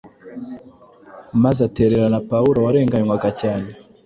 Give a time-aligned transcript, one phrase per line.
[1.43, 3.69] maze atererana Pawulo warenganywaga cyane